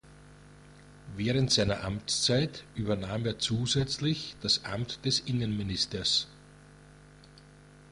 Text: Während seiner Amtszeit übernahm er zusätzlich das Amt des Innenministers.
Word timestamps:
Während 1.15 1.51
seiner 1.51 1.83
Amtszeit 1.83 2.63
übernahm 2.73 3.23
er 3.27 3.37
zusätzlich 3.37 4.35
das 4.41 4.65
Amt 4.65 5.05
des 5.05 5.19
Innenministers. 5.19 6.25